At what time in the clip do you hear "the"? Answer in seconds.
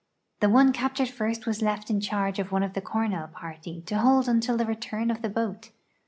0.39-0.49, 2.73-2.81, 4.57-4.65, 5.21-5.29